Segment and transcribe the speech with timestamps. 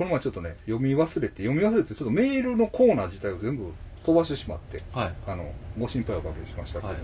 [0.00, 3.70] この前ちょっとね、読み忘れて、読み忘れて、ちょっとメールのコーナー自体を全部
[4.02, 5.14] 飛ばしてしまって、はい。
[5.26, 7.02] あの、ご心配をおかけしましたけど、はい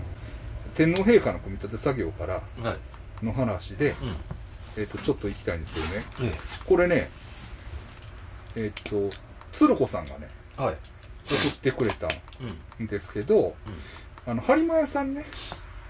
[0.73, 2.75] 天皇陛下の組み立て作業からは
[3.21, 3.25] い。
[3.25, 4.81] の話で、うん。
[4.81, 5.91] えっ、と、ちょっと行きたいんですけどね、
[6.21, 6.31] え
[6.65, 7.11] これね、
[8.55, 9.11] えっ、と、
[9.51, 10.27] 鶴子さんがね。
[10.57, 12.07] 送ってくれた
[12.79, 12.85] うん。
[12.85, 13.53] んですけど、
[14.25, 15.23] あの、播磨屋さんね、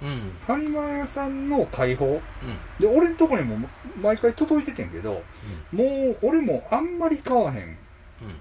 [0.02, 0.10] うん。
[0.10, 0.32] うん。
[0.48, 2.22] 播磨屋さんの解放、うん。
[2.80, 3.68] で、俺んとこにも
[4.02, 5.24] 毎回届いててんけど、
[5.72, 7.78] もう、俺もあんまり買わへん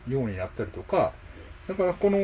[0.06, 0.12] うん。
[0.12, 1.12] ようになったりとか、
[1.68, 2.18] だからこの、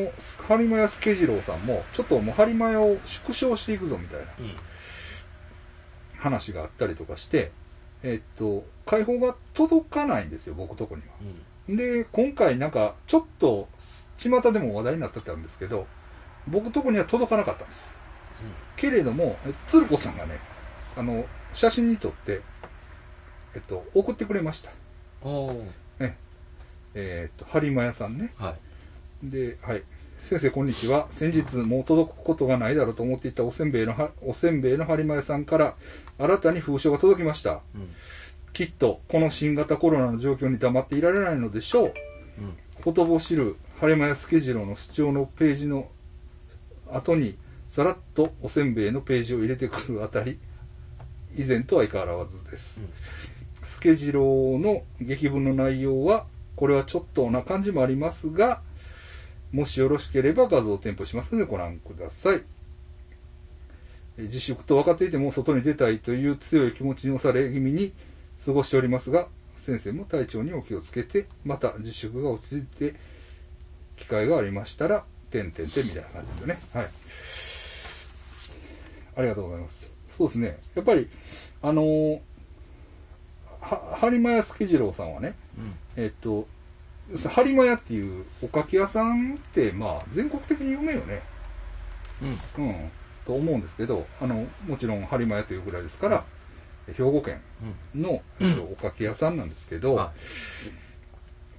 [0.48, 4.56] 播磨屋助次郎さんも、ちょっともう播磨屋を縮小していくぞみたいなうん。
[6.16, 7.50] 話があったりとかして、
[8.02, 11.08] えっと、解放が届かないんですよ、僕とこには。
[11.68, 11.76] うん。
[11.76, 13.68] で、今回なんか、ちょっと、
[14.16, 15.86] 巷でも話題になってたんですけど、
[16.46, 17.91] 僕とこには届かなかったんです。
[18.82, 20.40] けれども、え鶴子さんがね、
[20.96, 22.40] あの、写真に撮って、
[23.54, 24.72] えっと、送ってくれました。
[25.22, 26.12] おー。
[26.94, 28.34] えっと、播磨屋さんね。
[28.36, 28.56] は
[29.24, 29.30] い。
[29.30, 29.84] で、はい。
[30.18, 31.06] 先生、こんにちは。
[31.12, 35.76] 先日、もう届くことがないだろうと思っていたおせんべいのは、おせんべいの播磨屋さんから、
[36.18, 37.60] 新たに封書が届きました。
[37.76, 37.88] うん。
[38.52, 41.86] きっと、この新型コロナの状況に黙っていられないのでしょう。
[41.86, 41.92] うん。
[42.82, 45.88] ほとぼしる晴間屋助次郎の主張のページの
[46.90, 47.38] 後に
[47.72, 50.38] さらっとおせんべいのページを入れてくるあたり
[51.34, 52.78] 以前とは相変わらずです、
[53.62, 58.60] 助次郎の劇文の内容はこれはちょっとな感じもありますが
[59.52, 62.42] もしよろしければ画像を添付しますのでご覧ください。
[64.18, 67.94] え自粛と分かっていても外に出たいという強い気持ちに押され気味に
[68.44, 72.94] 過ごしておりますが先生も体調にお気をつけてまた自粛が落ち着いて
[73.96, 76.58] 機会がありましたら点々点みたいな感じですよね。
[76.74, 76.88] はい
[79.16, 79.92] ありがとうございます。
[80.08, 80.58] そうですね。
[80.74, 81.08] やっぱり
[81.62, 82.20] あのー
[83.60, 85.74] は播磨屋助次郎さんはねうん。
[85.96, 86.46] えっと
[87.14, 91.22] 播磨屋っていうおかき屋さんってまあ全国的に有名よね。
[92.56, 92.64] うん。
[92.64, 92.90] うん、
[93.26, 96.24] と思うんですけど、あの、もちろん播磨屋というぐらいですから、
[96.86, 97.40] 兵庫県
[97.94, 100.12] の、えっとおかき屋さんなんですけど、は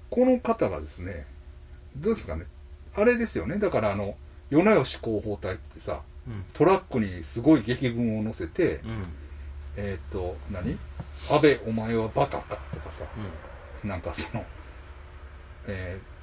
[0.09, 1.25] この方がですね、
[1.97, 2.45] どうですかね、
[2.95, 4.15] あれですよね、だからあの、
[4.49, 5.99] 米吉広報隊ってさ、うん。
[6.53, 9.05] トラックにすごい劇文を載せて、うん。
[9.75, 10.77] えっ、と、何？
[11.29, 13.05] 安倍お前はバカかとかさ、
[13.83, 14.45] なんかその、
[15.67, 16.13] えー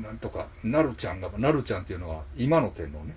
[0.00, 3.16] なんとか、なるちゃんが、なるちゃんっていうのは今の天皇ね、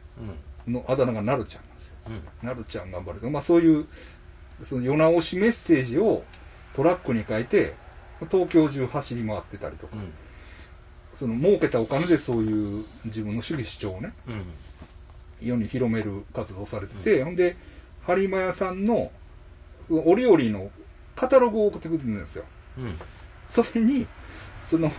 [0.68, 0.74] うん。
[0.74, 1.96] のあだ名がなるちゃんなんですよ。
[2.08, 2.48] うん。
[2.48, 3.86] なるちゃん頑張るとか、まあそういう、
[4.64, 6.24] その世直しメッセージを
[6.74, 7.76] トラックに書いて、
[8.32, 10.14] 東京中走り回ってたりとか、うん。
[11.16, 14.44] その儲けたお金でそういう自分の主義主張をね、うん。
[15.42, 17.56] 世に広める活動をされてて、ほんで、
[18.06, 19.12] 播磨屋さんの
[19.90, 20.72] 折々の
[21.16, 22.46] カタログを送ってくれるんですよ。
[22.78, 22.96] うん。
[23.50, 24.08] それに、
[24.70, 24.90] その、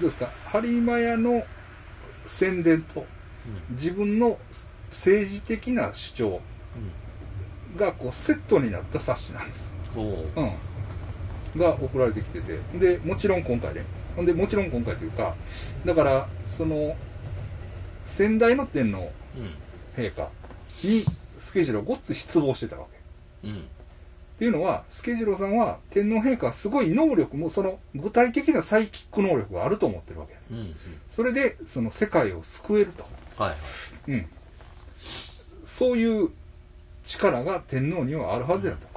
[0.00, 1.44] どうですか、播磨屋の
[2.26, 3.06] 宣伝と
[3.70, 4.38] 自分の
[4.90, 6.40] 政治的な主張
[7.76, 9.72] がこうセットになった冊子なんです。
[10.36, 10.40] う。
[10.40, 10.52] うん。
[11.58, 12.58] が送られてきてて。
[12.78, 13.84] で、もちろん今回ね。
[14.16, 15.34] ほんで、もちろん今回というか、
[15.84, 16.96] だから、その、
[18.10, 19.54] 先代の天皇うん。
[19.96, 20.28] 陛下
[20.82, 21.04] に、
[21.38, 22.86] 助次郎ごっつ失望してたわ
[23.42, 23.48] け。
[23.48, 23.56] うん。
[23.58, 23.60] っ
[24.38, 30.34] ていうのは、助次郎さんは天皇陛下はすごい能力も、その具体的なサイキック能力があると思ってるわけ。
[30.54, 30.74] うん。
[31.10, 33.04] それで、その世界を救えると。
[33.36, 33.58] はいはい。
[34.12, 34.26] うん。
[35.64, 36.30] そういう
[37.04, 38.88] 力が天皇にはあるはずやと。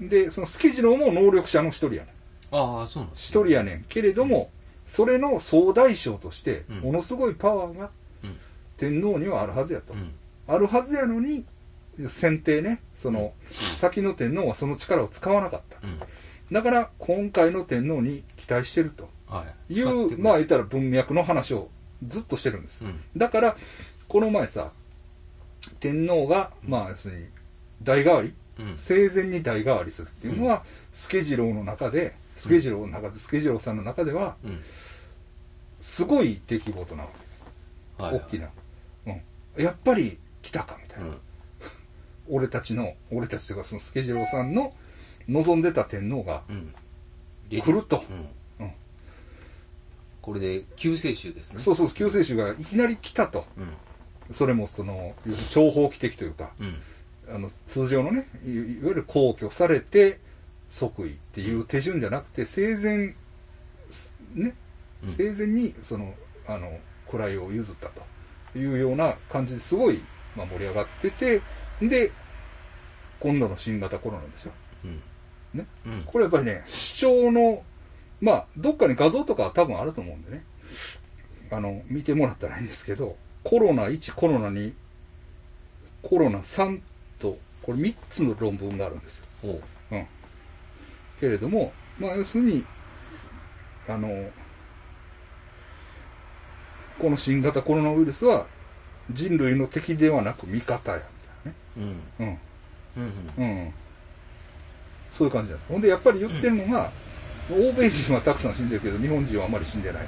[0.00, 2.12] で、その助次郎も能力者の一人やね
[2.52, 2.56] ん。
[2.56, 3.84] ああ、そうなんです一人やねん。
[3.88, 4.50] けれども、
[4.92, 7.90] それの総大将としてうん、ものすごいパワーが
[8.22, 8.36] うん
[8.82, 9.92] 天皇にはあるはずやと。
[9.92, 10.12] うん。
[10.48, 11.44] あるはずやのに、
[12.08, 15.78] 選定ね、その、先の天皇はその力を使わなかった。
[15.86, 16.00] うん。
[16.50, 19.74] だから、今回の天皇に期待してるとはい。
[19.74, 21.68] いう、まあ言ったら文脈の話を
[22.04, 22.82] ずっとしてるんです。
[22.82, 23.00] うん。
[23.16, 23.56] だから、
[24.08, 24.72] この前さ、
[25.78, 27.26] 天皇が、まあ要するに、
[27.84, 28.74] 代替わり、うん。
[28.76, 34.60] 生前に代替わりするっていうのは、助次郎の中で、助次郎の中で、助次郎さんの中では、うん。
[35.82, 37.08] すごい出来事なわ
[37.98, 38.02] け。
[38.04, 38.16] はい。
[38.16, 38.48] 大きな。
[39.06, 39.62] うん。
[39.62, 41.06] やっぱり来たかみたいな。
[41.06, 41.18] うん。
[42.30, 44.72] 俺たちの、俺たちというかその助次郎さんの
[45.28, 46.72] 望んでた天皇がうん。
[47.50, 48.04] 来ると。
[48.08, 48.16] うん。
[48.16, 48.72] うん
[50.22, 51.58] これで救世主ですね。
[51.58, 53.44] そうそう、救世主がいきなり来たと。
[53.58, 53.62] う
[54.30, 54.32] ん。
[54.32, 56.80] それもその、要するに長方期的というか、うん。
[57.28, 60.20] あの、通常のね、いいわゆる皇居されて
[60.68, 63.16] 即位っていう手順じゃなくて、生前、
[63.90, 64.54] すね、うん
[65.06, 66.14] 生前にその、
[66.46, 70.00] あの、位を譲ったというような感じですごい、
[70.36, 71.40] まあ、盛り上がってて、
[71.80, 72.10] で、
[73.20, 74.52] 今度の新型コロナですよ。
[74.84, 75.02] うん。
[75.54, 75.66] ね。
[75.86, 76.02] うん。
[76.06, 77.62] これやっぱりね、主張の
[78.22, 80.44] まあ、どっかに画像とかは多分あると思うんでね。
[81.50, 84.72] あの、見てもらったらいいんですけど、コロナ1、コロナ2、
[86.02, 86.80] コロナ3
[87.18, 89.26] と、これ3つの論文があるんですよ。
[89.90, 90.06] うん。
[91.18, 92.64] けれども、まあ、要するに、
[93.88, 94.08] あの、
[97.02, 98.46] この新型コロナウイルスは
[99.10, 101.02] 人類の敵ではなく味方や、
[101.76, 101.96] みうん。
[102.20, 102.38] たいなね。
[102.96, 103.04] うん。
[103.38, 103.44] うん。
[103.44, 103.74] うん。
[105.10, 105.68] そういう感じなんです。
[105.68, 106.92] ほんで、やっぱり言ってるのが、
[107.50, 110.06] 欧米人はたくさん死んでるけど、日本人はあんまり死んでない。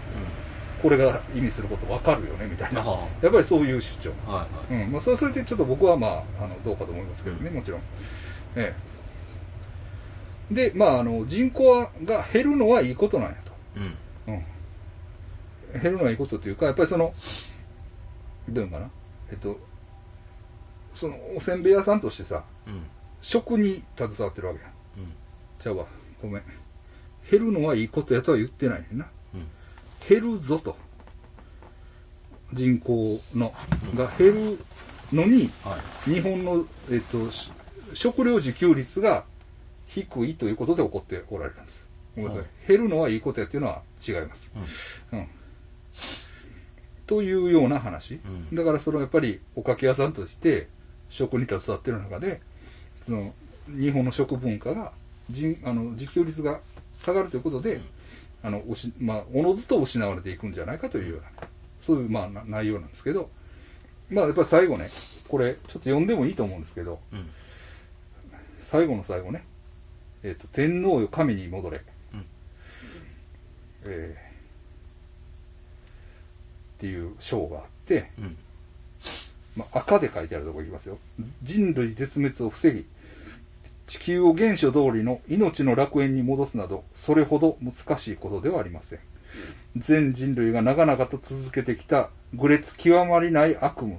[0.81, 2.81] これが意味することわかるよね、みたいな。
[2.81, 4.13] あやっぱりそういう主張。
[4.29, 4.33] あ。
[4.33, 4.85] はいはい。
[4.85, 4.93] うん。
[4.93, 7.81] まあ、そうそれでちょっと僕はまあ、あの、どうかと思いますけどね、もちろん。
[8.55, 8.73] え
[10.53, 10.55] え。
[10.55, 13.53] で、まあ、あの、人口が減るのはいいことなんやと。
[13.79, 13.97] うん。
[15.75, 15.83] うん。
[15.83, 17.13] 減るのはいいことというか、やっぱりその、
[18.49, 18.91] どういうのかな？
[19.31, 19.59] えっと、
[20.95, 22.83] その、おせんべい屋さんとしてさ、うん。
[23.21, 24.71] 食に携わってるわけやん。
[24.71, 25.13] うん。
[25.59, 25.87] ちゃうわ。
[26.23, 26.43] ごめん。
[27.31, 29.07] 減るのはいいことやとは言ってないねんな。
[29.35, 29.47] うん。
[30.09, 30.77] 減るぞと。
[32.53, 33.53] 人口の、
[33.97, 34.59] が減る
[35.13, 36.11] のに、はい。
[36.15, 37.51] 日本の、えっと、し
[37.95, 39.25] 食料自給率が
[39.87, 41.89] 低いということで起こっておられるんです。
[42.15, 44.51] ごめんなさい減るのはいいことやっていうのは違います。
[45.13, 45.19] うん。
[45.19, 45.29] うん。
[47.15, 48.21] というような話。
[48.25, 50.67] うんだからそのやっぱりおかき屋さんとして
[51.09, 52.41] 食に携わってる中で、
[53.07, 53.33] その
[53.69, 54.93] 日本の食文化が
[55.31, 56.61] 人あの自給率が
[56.99, 57.81] 下がるということで、
[58.43, 61.49] あのおしまあおのずと失われていくんじゃないかというような
[61.81, 63.31] そういうまあな内容なんですけど、
[64.11, 64.91] まあやっぱり最後ね、
[65.29, 67.31] これちょっと読んでもいいと思うんですけど、うん。
[68.61, 69.45] 最後の最後ね、
[70.25, 71.81] えっ、と天皇よ神に戻れ。
[72.13, 72.27] うん
[73.85, 74.24] えー
[76.77, 78.37] っていう章があって、うん。
[79.57, 80.99] まあ、赤で書いてあるところいきますよ。
[81.43, 82.85] 人類絶滅を防ぎ、
[83.87, 88.99] 地球を原初通りの命の楽園に戻すなど、それほど難しいことではありません。
[89.77, 93.99] 全人類が長々と続けてきた愚劣極まりない悪夢。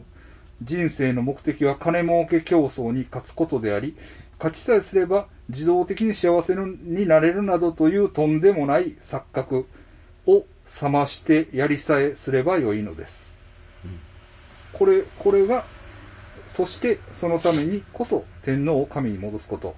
[0.63, 3.95] 人生の目的は金儲け競争に勝つことであり、
[4.37, 9.67] 勝ちさえすれば自動的に幸せになれるなどというとんでもない錯覚
[10.25, 13.35] を覚ましてやりさえすればよいのです。
[13.83, 13.99] うん。
[14.73, 15.65] これ、これが、
[16.47, 19.75] そしてそのためにこそ天皇を神に戻すこと、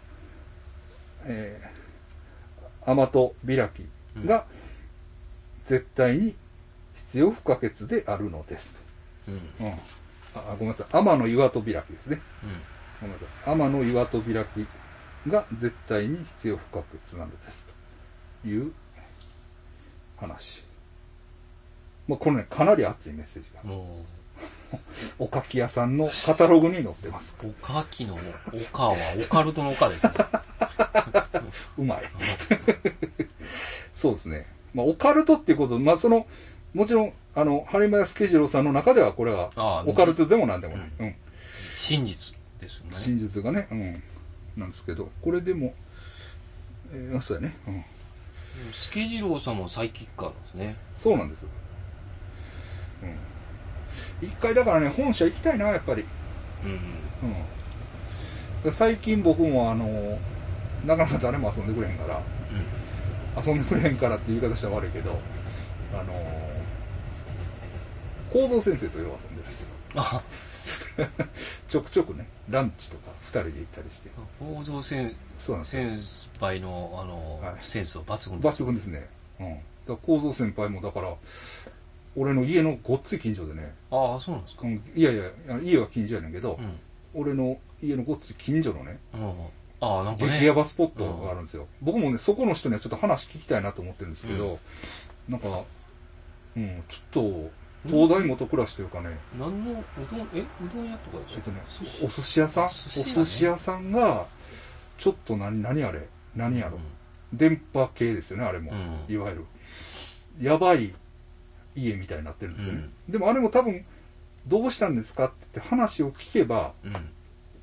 [1.25, 4.45] えー、天と開きが
[5.65, 6.35] 絶対に
[7.07, 8.75] 必要不可欠であるのです。
[9.27, 9.33] うん。
[9.33, 9.37] う
[9.69, 9.73] ん。
[10.35, 10.87] あ、ごめんなさい。
[10.91, 12.21] 天の岩と開きですね。
[12.43, 12.49] うん。
[13.01, 13.53] ごめんなさい。
[13.53, 17.65] 天の岩と開きが絶対に必要不可欠なのです。
[18.43, 18.71] という
[20.17, 20.66] 話。
[22.07, 23.63] まあ、これね、かなり熱いメッセージが。
[23.63, 24.06] も
[25.18, 27.36] おかき屋さんのカタログに載ってます。
[27.44, 30.13] う、おかきの、おかはオカルトのおかですね。
[31.77, 32.01] うまい。
[33.94, 34.45] そうですね。
[34.74, 36.27] まあ、オカルトっていうこと、まあ、その、
[36.74, 40.92] もちろん、あの、播磨屋助次郎さんの中ではこれはああ、オカルトでもなんでもない。
[41.00, 41.15] うん。
[41.75, 42.98] 真実ですよね。
[42.98, 44.04] 真実がね、うん。
[44.57, 45.74] なんですけど、これでも、
[46.92, 47.56] えー、そうやね。
[47.68, 47.83] うん。
[48.74, 50.75] 助次郎さんもサイキックなんですね。
[50.98, 51.45] そうなんです。
[53.03, 54.27] うん。
[54.27, 56.05] 一回だからね、本社行きたいな、やっぱり。
[56.63, 56.71] うん。
[58.65, 58.71] うん。
[58.71, 60.19] 最近僕もあの、
[60.85, 62.21] なかなか誰も遊んでくれへんから、
[63.44, 65.19] 遊んでくれへんからって言い方したら悪いけど、
[65.94, 66.13] あの
[68.30, 69.68] 構造先生とよく遊んでるんですよ。
[69.95, 70.21] あ、
[71.69, 74.09] ちょくちょくね、ランチとか二人で行ったりして。
[74.39, 75.83] 構造先そうなんですよ。
[75.83, 78.63] 先輩の、あの、はいセンスは抜群です。
[78.63, 79.07] 抜群ですね。
[79.39, 79.56] うん。
[79.87, 81.13] だ構造先輩もだから、
[82.18, 84.64] 俺の家のごっつい近所でね、ああ、そうなんですか。
[84.64, 85.30] うんいやいや、
[85.62, 86.80] 家は近所やねんけど、うん。
[87.14, 89.30] 俺の家のごっつい近所のね、うん。
[89.80, 90.40] ああ、なんかね。
[90.40, 91.68] 激ヤバスポットがあるんですよ。
[91.80, 94.57] 僕もね、そこの人にはちょっと話聞きたいなと思ってるんですけど、
[95.30, 95.64] なんか、
[96.56, 97.52] うん、ちょっと、
[97.88, 101.36] 東大元暮らしというかね、何の、うどん、え、うどん屋とかでしょ？
[101.36, 101.62] えっとね
[102.04, 102.66] お寿司屋さん？
[102.66, 104.26] お寿司屋さんが、
[104.97, 106.07] ちょっと何、何あれ？
[106.36, 106.80] 何やろ、
[107.31, 108.71] 電波系ですよね、あれも。
[108.71, 108.76] う
[109.12, 109.45] んいわゆる。
[110.42, 110.94] やばい
[111.77, 112.89] 家みたいになってるんですよね。
[113.07, 113.85] でもあれも多分、
[114.47, 116.95] どうしたんですかって話を聞けば、うん。
[116.95, 117.09] うん。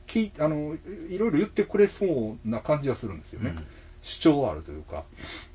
[0.06, 0.76] 聞いあの、
[1.09, 3.50] いろいろ言ってくれそうな感じはするんですよね。
[3.50, 3.66] うん
[4.04, 5.02] 主張はあるというか。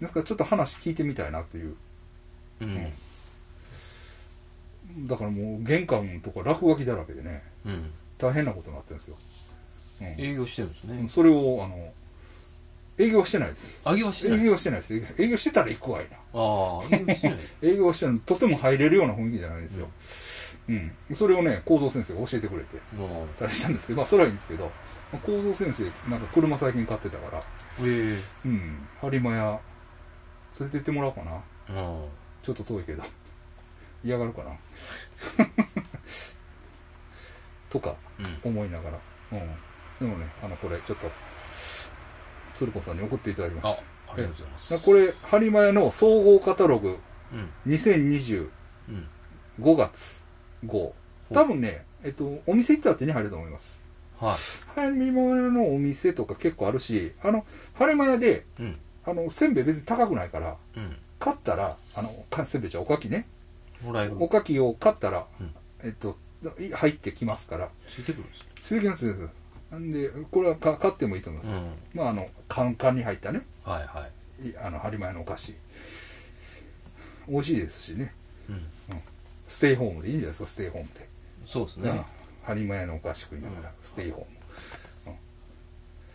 [0.01, 1.75] ですからちょっと話聞いてみたいなという。
[2.61, 2.91] うん。
[5.07, 7.91] だからもう玄関とか落書きだらけでね、うん。
[8.17, 9.15] 大変なことになってるんですよ。
[9.21, 9.29] うん
[10.17, 11.09] 営業してるんですね。
[11.09, 11.91] それを、あの、
[12.99, 13.81] 営業はしてないです。
[13.85, 14.39] あげはしてない。
[14.39, 15.21] 営業はしてないです。
[15.21, 16.17] 営業してたら行くわいな。
[16.33, 17.39] ああ、営業してない。
[17.61, 18.19] 営業はしてない。
[18.19, 19.87] とても入れるような雰囲気じゃないんですよ。
[20.67, 21.15] うん。
[21.15, 24.69] それをね、構造先生が教えてくれてもたりしたんですけど、まあそれはいいんですけど、
[25.23, 27.43] 構造先生、なんか車最近買ってたから、う、
[27.87, 28.87] ええうん。
[29.01, 29.59] 播磨屋
[30.59, 31.41] 連れて行ってもらおうかな。
[31.69, 32.05] うん。
[32.43, 33.03] ちょっと遠いけど。
[34.03, 34.51] 嫌がるかな。
[37.69, 38.51] とか、うん。
[38.51, 38.99] 思いながら。
[39.31, 39.55] うん。
[39.99, 41.11] でもね、あの、これ、ちょっと、
[42.59, 43.77] 鶴子さんに送っていただきまあ、し
[44.09, 44.69] ありがとうございます。
[44.69, 44.79] た。
[44.79, 46.97] これ、ハリマヤの総合カタログ
[47.31, 47.49] うん。
[47.71, 48.49] 2025
[48.89, 49.07] うん。
[49.77, 50.25] 月
[50.65, 50.93] 号。
[51.33, 53.79] 多分ね、えっと、お店行ったら手に入ると思います。
[54.19, 54.35] はい。
[54.75, 58.77] ハリマヤのお店とか結構あるし、あの、ハリマヤで、うん。
[59.05, 60.97] あの、せんべい別に高くないから、うん。
[61.19, 63.25] 買ったら、あの、かせんべいじゃおかきね。
[63.81, 64.15] もらえる。
[64.19, 66.17] おかきを買ったら、うんえっと、
[66.59, 67.69] い入ってきますから。
[67.87, 69.29] ついてくるんですついてきます。
[69.71, 71.53] なんで、これはか買ってもいいと思います。
[71.53, 71.73] うん。
[71.93, 74.07] まあ、あの、カンカンに入ったね、はいは
[74.43, 74.49] い。
[74.49, 75.55] いあの、ハリマヤのお菓子。
[77.27, 78.13] 美味しいですしね。
[78.49, 78.61] うん。
[79.47, 81.07] ステイホームでいいんじゃないですか、ステイホームで。
[81.45, 82.05] そうですうんね。
[82.43, 84.39] ハリマヤのお菓子食いながら、うんステイホーム。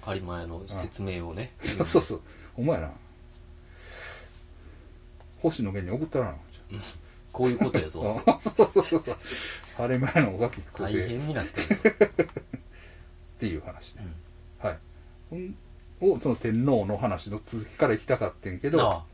[0.07, 1.53] 有馬屋の説明をね。
[1.63, 2.21] そう そうそう。
[2.57, 2.91] お前な。
[5.41, 6.35] 星野源に送ったらな。
[7.33, 8.23] こういうことやぞ。
[8.27, 9.17] あ そうそうそうそう。
[9.77, 12.11] ハリマヤのおかき食ってっ大変になってる。
[13.45, 14.07] ていう話ね。
[14.63, 14.71] うん。
[14.71, 15.55] はい。
[16.01, 19.05] を、その天皇の話の続きから行きたかってんけど、あ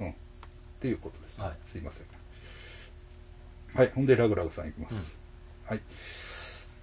[0.00, 1.40] っていうことです。
[1.40, 2.06] はいすいません。
[3.74, 3.92] はい。
[3.94, 5.16] ほんで、ラグラグさんいきます。
[5.66, 5.80] はい。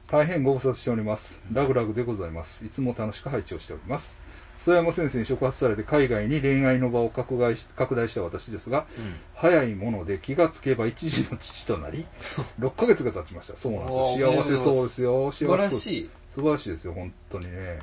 [0.07, 1.41] 大変ご無沙汰しております。
[1.51, 2.63] ラグラグでございます。
[2.63, 4.19] いつも楽しく配置をしております。
[4.57, 9.15] 須山先生に触発されて海外に恋愛の場を拡大し拡大した私ですが、うん。
[9.35, 12.05] 早いもので気がつけば一時の父となり、
[12.61, 13.55] 6ヶ月が経ちました。
[13.55, 14.31] そうなんですよ。
[14.33, 15.31] 幸せそうですよ。
[15.31, 15.75] 素晴らい。
[15.75, 16.09] しい。
[16.37, 17.79] 素晴らしいですよ、本当にね。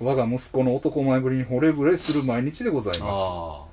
[0.00, 3.10] 我が息子の男前ぶりに惚れぶれする毎日でございます。
[3.14, 3.64] あ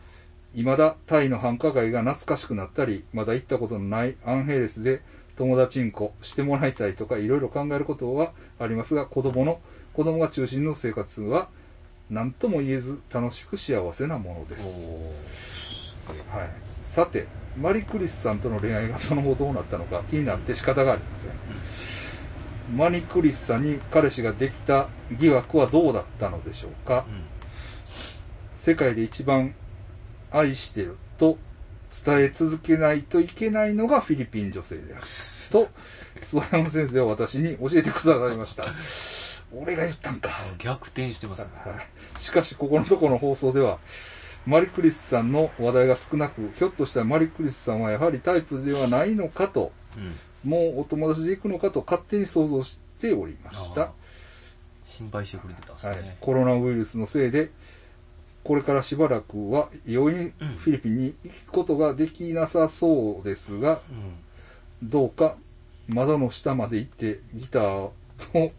[0.53, 5.01] 未だタイの繁華街が懐かしくなったり、まだ行ったことのないアンヘレスで
[5.37, 9.59] 友達んこしてもらいたいとかいろいろ考えることはありますが、子供の、
[9.93, 11.49] 子供が中心の生活は
[12.11, 14.83] 何とも言えず楽しく幸せなものです。
[16.29, 16.49] はい。
[16.85, 17.25] さて、
[17.59, 21.31] マリクリスさんとの恋愛がその後どうなったのか気になって仕方がありません。
[22.75, 27.05] マニクリスさんに彼氏ができた疑惑はどうだったのでしょうか？
[27.07, 27.23] うん。
[28.53, 29.55] 世界で一番
[30.31, 31.37] 愛してると
[32.05, 35.03] 伝え続けないといけないのがフィリピン女性である。
[35.49, 35.69] と、
[36.19, 38.65] 諏訪山先生は私に教えてくださいました。
[39.55, 40.29] 俺が言ったんか。
[40.29, 41.51] あ逆転してますね。
[41.63, 43.79] はいしかし、ここのとこの放送では、
[44.45, 50.15] マリクリスさんの話題が少なく、ひょっとしたらマリクリスさんはやはりタイプではないのかと、うん。
[50.43, 53.91] もうお友達で行くのかと勝手に想像しておりました。
[54.83, 56.17] 心配してくれてたんですはいね、。
[56.21, 57.51] コロナウイルスのせいで、
[58.43, 63.81] これからしばらくは容易にフィリピンに行くことができなさそうですが、
[64.81, 64.89] うん。
[64.89, 65.35] どうか
[65.87, 67.93] 窓の下まで行ってギターを
[68.33, 68.51] 弾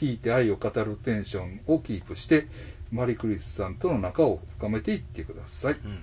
[0.00, 2.48] いて愛を語るテンションをキープして、
[2.90, 5.74] マリクリスさんとの仲を深めていってください。
[5.74, 6.02] うん。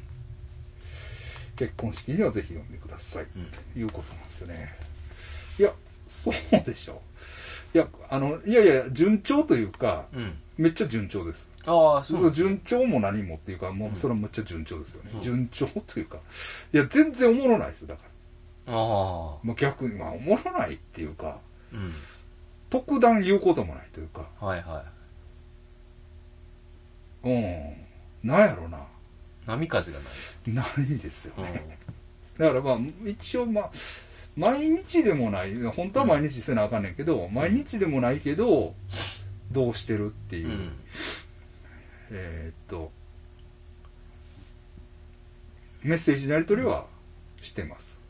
[1.58, 3.24] 結婚式にはぜひ呼んでください。
[3.24, 3.46] うん。
[3.74, 4.95] ということなんですよね。
[5.60, 5.74] いや、
[6.08, 6.34] そう
[6.66, 7.02] でしょ。
[7.74, 10.34] いや、あの、いやいや、順調というか、うん。
[10.58, 11.50] めっちゃ順調です。
[11.66, 15.12] ああ、そうね順調も何もっていうか、もうそれはめっちゃ順調ですよね。
[15.16, 16.18] うん順調というか。
[16.74, 18.04] いや、全然おもろないですよ、だか
[18.68, 18.74] ら。
[18.74, 19.38] ああ。
[19.44, 21.40] まあ、逆に、まあ、おもろないっていうか、
[21.74, 21.94] うん。
[22.70, 24.84] 特段言うこともないというか、はいは
[27.24, 27.74] うん。
[28.24, 28.78] なんやろな。
[28.78, 28.82] い。
[29.48, 30.06] 波風がな
[30.52, 30.54] い。
[30.78, 31.44] ないんですようん。
[31.44, 31.78] ね。
[32.38, 33.72] だからまあ、一応まあ、
[34.36, 38.74] 毎日でもない、本当は毎日せなあかんねんけど、毎日でもないけど、
[39.52, 40.72] どうしてるっていうう、ん。
[42.12, 42.92] えーっと、
[45.84, 46.88] メッセージのやり取りは
[47.42, 48.02] してます。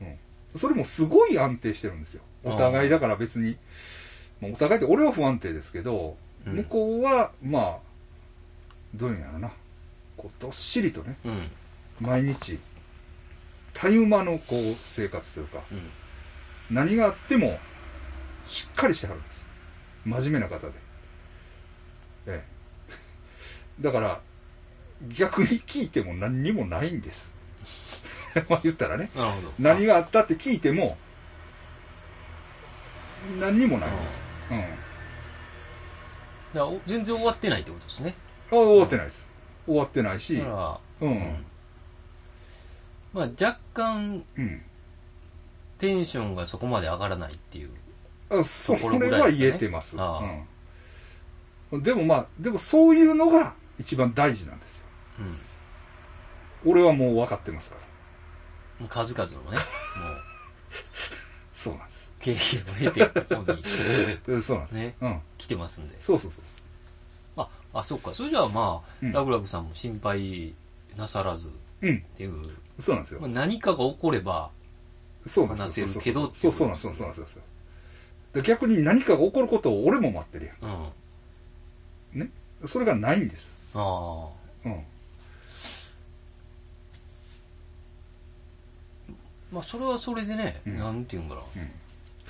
[0.00, 0.16] うん。
[0.54, 2.22] それもすごい安定してるんですよ。
[2.44, 3.56] お互いだから別に、
[4.40, 6.16] まあお互いって俺は不安定ですけど、
[6.46, 7.76] うん向こうは、まあ、
[8.96, 9.52] どういうんやろな。
[10.16, 11.50] こう、どっしりとね、うん。
[12.00, 12.58] 毎日、
[13.82, 15.90] たゆまのこう、生活というか、うん。
[16.70, 17.58] 何があっても、
[18.46, 19.44] しっかりしてはるんです。
[20.04, 20.72] 真面目な方で。
[22.28, 22.44] え
[23.80, 23.82] え。
[23.82, 24.20] だから、
[25.08, 27.34] 逆に聞いても何にもないんです。
[28.48, 29.10] まあ言ったらね。
[29.58, 30.96] 何があったって聞いても、
[33.40, 34.22] 何にもないんです。
[36.54, 36.78] うん。
[36.86, 38.14] 全然終わってないってことですね。
[38.48, 39.26] 終わってないです。
[39.66, 41.44] 終わってないしだ、かうら、ん。
[43.12, 44.62] まあ若干うん。
[45.78, 47.70] テンションがそこまで上がらないっていう。
[48.30, 49.96] あそところれはぐらいですかね言えてます。
[49.98, 50.20] あ
[51.72, 51.82] うん。
[51.82, 54.84] でもまあ、でもそういうのが一番大事なんですよ。
[56.64, 56.70] うん。
[56.70, 57.82] 俺はもう分かってますから。
[58.80, 59.56] もう数々のね、もう、
[61.52, 62.12] そうなんです。
[62.20, 63.64] 経験を経て、ここに
[64.28, 64.76] うんそうなんです。
[64.76, 65.20] ねうん。
[65.38, 65.96] 来てますんで。
[66.00, 66.42] そうそうそう。
[67.36, 68.14] あ、あ、そっか。
[68.14, 70.54] それじゃあまあ、うんラグラグさんも心配
[70.96, 72.00] なさらずっうん。
[72.16, 72.32] ていう、
[72.78, 73.30] そうなんですよまあ、。
[73.30, 74.50] 何かが起これば、
[75.26, 75.86] そうなんですよ。
[75.86, 76.94] 話せるけどそううそうなんですよ。
[76.94, 77.42] そうなんですよ。
[78.32, 80.70] で逆に何かが起こることを俺も待ってるやうん。
[80.70, 80.72] あ
[82.16, 82.18] ん。
[82.18, 82.30] ね。
[82.64, 83.56] それがないんです。
[83.74, 84.28] あ。
[84.64, 84.84] うん。
[89.52, 91.40] まあ、それはそれでね、うんなんていうんかな。
[91.40, 91.44] う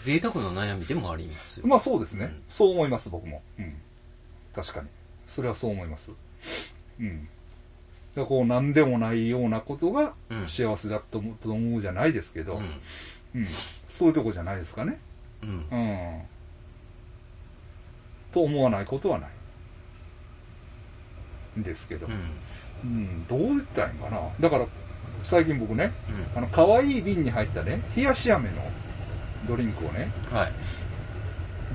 [0.03, 1.67] 贅沢な悩みでもありますよ。
[1.67, 1.71] ん。
[1.71, 2.25] まあそうですね。
[2.25, 3.41] うんそう思います、僕も。
[3.59, 3.75] うん。
[4.53, 4.89] 確かに。
[5.29, 6.11] それはそう思います。
[6.99, 7.29] うん。
[8.15, 12.81] だからこう、何でもないようなことがうん幸せだと思うと思うじゃないですけど、うん。
[13.35, 13.47] うん。
[13.89, 14.99] そういうとこじゃないですかね。
[15.43, 15.67] うん。
[15.71, 16.23] うん。
[18.33, 19.31] と思わないことはない。
[21.61, 22.07] んですけど。
[22.07, 22.13] うん。
[22.85, 24.21] うん、どう言ったらいいんかな。
[24.41, 24.67] だから、
[25.23, 25.93] 最近僕ね、
[26.35, 28.57] うんあの、可愛い瓶に入ったね、冷やし飴の
[29.47, 30.53] ドリンクをね、はい。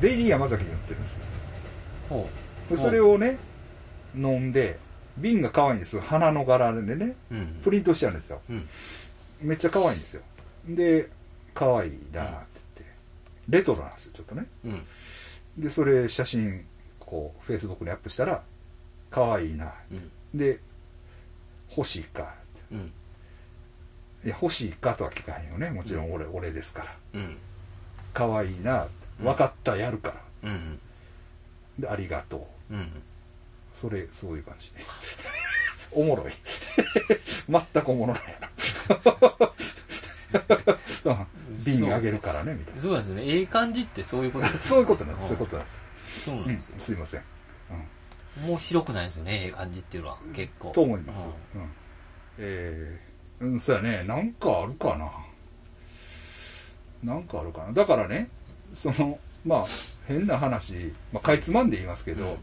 [0.02, 2.28] デイリー山崎で売ってるんですよ。
[2.76, 3.38] それをね、
[4.16, 4.80] 飲んで、
[5.18, 6.02] 瓶が可愛いんですよ。
[6.02, 7.16] 花の柄でね。
[7.64, 8.42] プリントしてあるんですよ。
[8.50, 8.68] うん。
[9.42, 10.22] めっちゃ可愛いんですよ。
[10.68, 11.10] で、
[11.54, 12.86] 可愛いなって言って、
[13.50, 14.46] レトロなんですよ、ちょっとね。
[14.66, 14.84] うん。
[15.58, 16.66] で、それ写真、
[17.00, 18.44] こう、フェイスブックにアップしたら、
[19.10, 19.74] 可愛いな。
[19.92, 20.12] うん。
[20.38, 20.60] で、
[21.76, 22.62] 欲しいかって。
[22.72, 22.92] うん。
[24.26, 25.72] いや、欲しいかとは聞かへんよね。
[25.72, 26.96] もちろん俺、俺ですから。
[27.14, 27.38] うん。
[28.14, 28.88] 可愛いな。
[29.20, 30.10] 分かった、やるか
[30.44, 30.50] ら。
[30.50, 30.80] うん。
[31.80, 32.74] で、ありがとう。
[32.76, 32.90] うん。
[33.80, 34.72] それ、そういう感じ。
[35.92, 36.34] おもろい。
[37.48, 38.40] 全くおもろないや
[39.06, 39.52] ろ。
[41.12, 41.28] うん
[41.66, 42.82] 瓶あげるからね、みたいな。
[42.82, 43.24] そうなんですよね。
[43.24, 45.28] ええ感じってそういうことですそういうことなんです。
[45.30, 45.84] そういうことなんです。
[46.18, 46.76] うん、そうなんですよ。
[46.78, 47.24] すいません。
[48.46, 50.18] もう広くないですよね、ええ感じっていうのは。
[50.34, 50.72] 結構。
[50.72, 51.26] と思います。
[51.56, 51.72] ううんん。
[52.38, 54.04] えー、うん、そうやね。
[54.04, 54.96] なんかあるか
[57.04, 57.14] な。
[57.14, 57.74] なんかあるかな。
[57.74, 58.30] だからね、
[58.74, 59.66] その、まあ、
[60.08, 62.38] 変な話、まあ、かいつまんで言いますけど、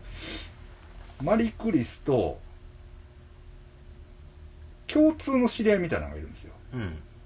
[1.23, 2.39] マリクリスと、
[4.87, 6.55] 共通の知り合いみたいなのがいるんですよ。
[6.75, 6.81] うん。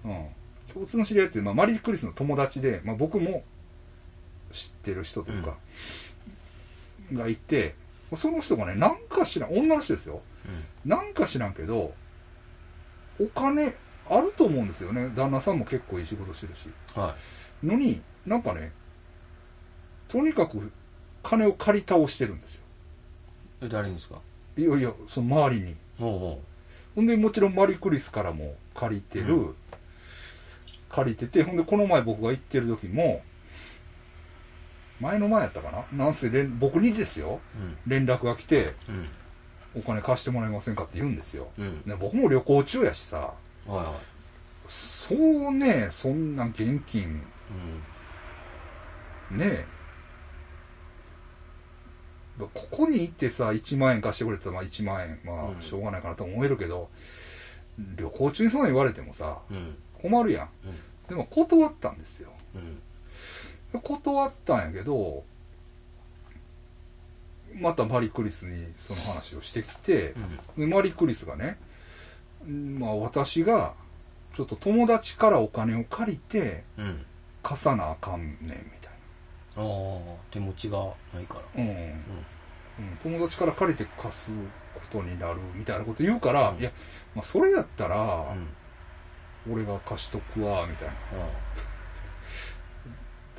[0.05, 0.27] うん。
[0.73, 3.43] 共通の知り合いって、まあ、マリー・クリスの友達で、まあ、僕も
[4.53, 5.57] 知ってる人というか、
[7.13, 7.75] がいて、
[8.15, 10.23] その人がね、なんか知らん、女の人ですよ。
[10.85, 11.95] なんか知らんけど、
[13.21, 13.75] お金
[14.09, 15.11] あると思うんですよね。
[15.15, 16.69] 旦那さんも結構いい仕事してるし。
[16.97, 17.03] うん。
[17.03, 17.17] は
[17.63, 18.73] のに、なんかね、
[20.09, 20.71] とにかく
[21.23, 22.58] 金を借り倒してるんですよ。
[23.63, 23.67] い。
[23.67, 24.17] え誰にですか？
[24.57, 25.77] いやいや、その周りに。
[25.99, 26.41] ほうほ
[26.97, 29.55] ほんで、もちろんマリクリスからも借りてる、うん
[30.91, 33.23] 借りてて、ほんで、この前僕が行ってる時も、
[35.01, 36.05] 前の前やったかな？
[36.07, 37.63] なんせ連、僕にですよ、う。
[37.63, 37.77] うん。
[37.87, 39.09] 連絡が来て、うん。
[39.81, 41.49] お金貸してもらえませんかって言うんですよ。
[41.59, 41.83] うん。
[41.85, 43.35] ね、僕も旅行中やしさ、は
[43.67, 43.93] いは
[44.67, 47.07] そうね、そんなん現金、い。
[49.31, 49.37] うん。
[49.37, 49.67] ね
[52.47, 56.89] ここに行ってさ、1万円貸してくれたら、まあ1万円、まうんあ、しょうがないかなと思えるけど、
[57.97, 59.77] 旅行中にそんな言われてもさ、うん。
[60.01, 60.49] 困るやん。
[60.67, 61.09] うん。
[61.09, 62.31] でも断ったんですよ。
[62.55, 63.81] うん。
[63.81, 65.25] 断ったんやけど、
[67.55, 70.15] またマリクリスにその話をしてきて、
[70.57, 71.59] でマリクリスがね、
[72.47, 73.75] んまあ私が、
[74.35, 76.85] ちょっと友達からお金を借りて、うん。
[76.85, 77.05] うん。
[77.43, 78.71] 貸さなあかんねん、
[79.59, 80.79] ああ、手持ちが
[81.13, 81.65] ないから。
[81.65, 81.71] な。
[81.71, 82.05] うん。
[82.79, 84.31] うん、友達から借りて貸す
[84.75, 86.71] ことになる、みたいなこと言うから、うんいや、
[87.15, 88.27] まあそれやったら
[89.47, 89.53] う、ん。
[89.53, 90.95] 俺が貸しとくわ、みたいな。
[90.95, 91.29] あ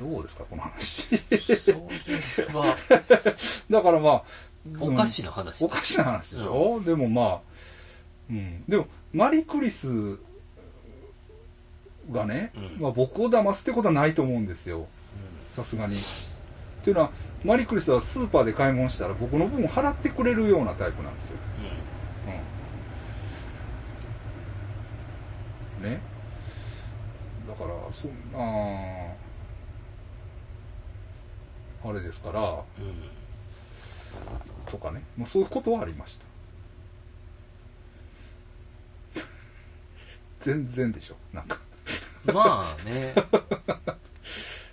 [0.00, 1.14] どうですか、この話。
[1.14, 1.18] あ。
[2.28, 2.76] それは、
[3.70, 4.24] だからまあ、
[4.78, 5.64] おかしな話。
[5.64, 7.40] おかしな話でしょ、でもまあ、
[8.28, 8.64] うん。
[8.66, 10.18] でも、マリクリス
[12.10, 14.86] がね、うんまあ僕を騙すってことはないと思うんですよ。
[15.60, 15.96] さすがに。
[15.96, 16.00] っ
[16.82, 17.10] ていうのは、
[17.44, 21.36] マリクリスはスーパーで買い物したら僕の分払ってくれるようなタイプなんですよ。
[25.78, 25.84] うん。
[25.84, 26.00] うんね。
[27.48, 28.38] だから、そんな、
[31.82, 32.64] あれですから、うん。
[34.66, 35.02] とかね。
[35.16, 36.24] まあ、そういうことはありました。
[40.40, 41.16] 全然でしょ。
[41.32, 41.58] なんか、
[42.26, 43.14] まあね。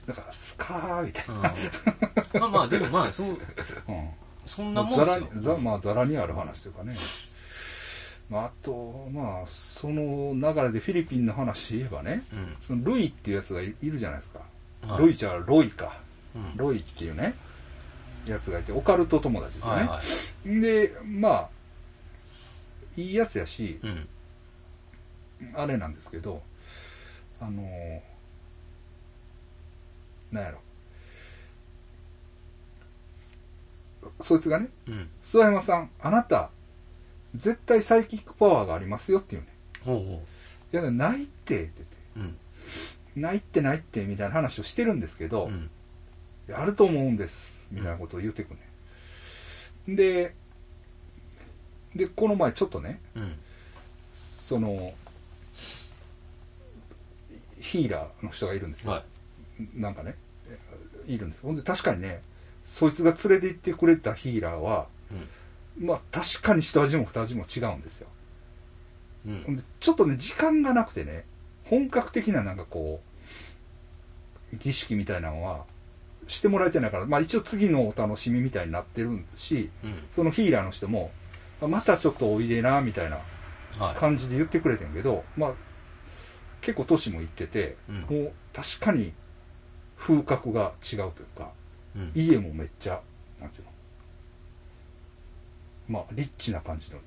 [0.07, 1.53] だから、スカーみたいうんな。
[2.39, 3.37] まあまあ、でもまあ、そう、 うん。
[4.45, 5.55] そんなもんざらに、ですよ。
[5.55, 6.95] ざまあ、ざらにある話というかね。
[8.29, 12.55] まあ、あと、まあ、その流れでフィリピンの話言えばね、うん。
[12.59, 14.39] そのルイっていうやつがいいるじゃないですか。
[14.39, 14.45] は
[14.99, 15.99] いルイちゃんはロイか。
[16.35, 17.35] うんロイっていうね、
[18.25, 19.79] やつがいて、オカルト友達ですよね。
[19.81, 20.61] はいはい。
[20.61, 21.49] で、まあ、
[22.95, 24.07] いいやつやし、うん。
[25.55, 26.41] あれなんですけど、
[27.41, 27.99] あのー
[30.31, 30.59] なんやろ。
[34.21, 35.09] そいつがね、うん。
[35.21, 36.49] 諏訪山さん、あなた、
[37.35, 39.49] 絶対サイキックパワーがありますよって言うね。
[39.83, 40.23] ほうほ
[40.73, 41.97] いや、ないって、って言って。
[42.17, 42.19] う。
[42.19, 43.21] うん。
[43.21, 45.69] ないってないって、みたいな話をしてるんですけど、うん。
[46.53, 48.53] あると思うんです、みたいなことを言ってく
[49.87, 49.95] ね。
[49.95, 50.33] で、
[51.95, 53.37] で、この前ちょっとね、うん。
[54.45, 54.93] その、
[57.59, 58.91] ヒーラーの人がいるんですよ。
[58.91, 59.03] はい。
[59.75, 60.15] なんかね、
[61.05, 61.41] いるんです。
[61.41, 62.21] ほんで、確かにね、
[62.65, 64.87] そいつが連れて行ってくれたヒーラーは、
[65.79, 65.85] うん。
[65.87, 68.07] まあ、確かに一味も二味も違うんですよ。
[69.25, 71.25] うんほんで、ちょっとね、時間がなくてね、
[71.63, 73.01] 本格的ななんかこ
[74.53, 75.65] う、儀式みたいなのは、
[76.27, 80.03] してもらえてないから、まあ一応次のお楽しみみたいになってるし、うん。
[80.09, 81.11] そのヒーラーの人も、
[81.61, 83.19] あまたちょっとおいでな、みたいな
[83.79, 83.95] はい。
[83.95, 85.53] 感じで言ってくれてんけど、まあ、
[86.61, 89.13] 結構年もいってて、うんもう確かに
[89.97, 91.51] 風格が違うというか、
[91.95, 92.11] うん。
[92.15, 93.01] 家もめっちゃ、
[93.41, 93.71] なんていうの、
[95.89, 96.99] まあ、リッチな感じの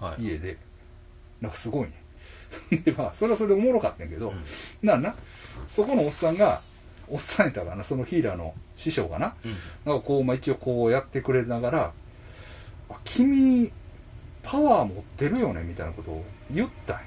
[0.00, 0.24] はい。
[0.24, 0.56] 家で、
[1.40, 1.92] なんかすごいね。
[2.84, 4.44] で、まあ、それはそれでおもろかったんやけど、うん
[4.82, 5.14] なあな、
[5.68, 6.62] そこのおっさんが、
[7.08, 9.52] おっさんやったかな、そのヒーラーの師匠かな、うん。
[9.84, 11.92] なんかこう、まあ一応こうやってくれながら、
[12.90, 13.72] あ君、
[14.42, 17.02] パワー持ってるよね、みたいなことを言ったんよ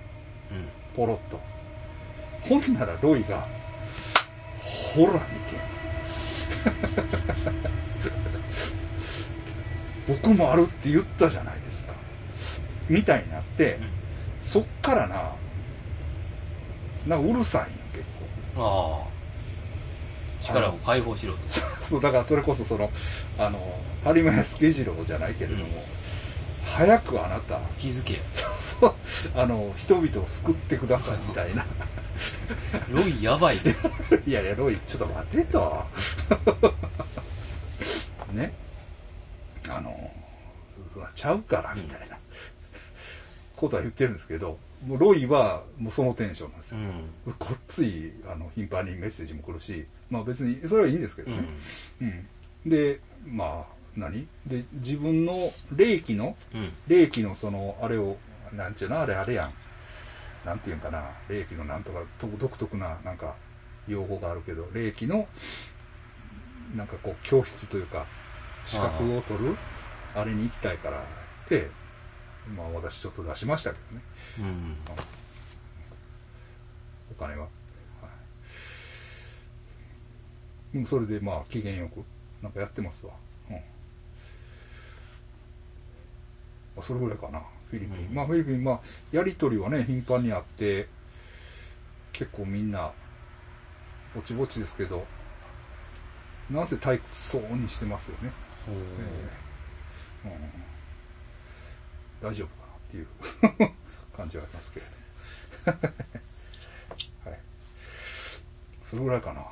[0.52, 0.67] うん。
[0.95, 1.39] ポロッと。
[2.41, 3.48] ほんならロイが、
[4.70, 5.60] ほら、見て。
[10.08, 11.94] 僕もあるって言ったじゃないですか。
[12.90, 13.80] みたいになって、
[14.42, 15.32] そっからな、
[17.08, 18.06] なんかうるさいんよ、結
[18.56, 19.04] 構。
[19.04, 19.10] ああ。
[20.42, 21.40] 力を解放しろと。
[21.80, 22.92] そう、だからそれこそその、
[23.38, 23.60] あの、
[24.04, 25.66] 播磨屋助次郎じゃないけれども、
[26.66, 28.20] 早くあなた、気づけ。
[28.34, 28.96] そう、
[29.36, 31.66] あの、人々を救ってくださいみたいな。
[32.92, 33.58] ロイやばい。
[34.26, 35.86] いやいや、ロイ、ちょっと待てと。
[38.34, 38.54] ね。
[39.70, 40.12] あの、
[41.16, 42.18] ちゃうから、みたいな
[43.56, 46.78] ことは言ってるんですけど、もうロイはもうそのテンションなんですよ。
[46.78, 47.34] うん。
[47.38, 51.42] こっつい、あの、頻繁にメッセージも来るし、まあ別に、それはいいんですけどうね。
[51.42, 51.48] ん。
[52.66, 52.70] うん。
[52.70, 54.28] で、まあ、何？
[54.48, 56.72] で、自分の霊気の、うん。
[56.88, 58.18] 霊気のその、あれを、
[58.54, 59.02] なんちゅうの？
[59.02, 59.54] あれあれやん。
[60.45, 63.36] なんていうんかな、霊気のなんとか、と独特な、なんか、
[63.88, 65.28] 用語があるけど、霊気の、
[66.75, 68.06] なんかこう、教室というか、
[68.65, 69.58] 資格を取る、
[70.15, 71.04] あれに行きたいからっ
[71.47, 71.69] て、
[72.56, 74.04] まあ私ちょっと出しましたけどね。
[74.39, 74.78] うん。
[77.12, 77.41] お金は。
[77.41, 77.47] は
[80.71, 82.04] い、でもそれでまあ機嫌よく
[82.41, 83.13] なんかやってますわ。
[83.49, 83.56] うん。
[83.56, 83.62] ま
[86.78, 88.08] あ、それぐらいかな、フィリピン。
[88.08, 88.80] うんまあフィリピン、まあ
[89.12, 90.88] やりとりはね、頻繁にあって、
[92.12, 92.92] 結構みんな、
[94.16, 95.06] ぼちぼちですけど、
[96.50, 98.32] なんせ退屈そうにしてますよね。
[98.68, 98.72] え
[100.26, 100.32] えうん
[102.22, 103.08] 大丈夫かなっていう
[104.18, 104.86] 感じはありますけれ
[105.66, 105.80] ども。
[107.32, 107.40] はい。
[108.84, 109.42] それぐらいかな。
[109.44, 109.46] う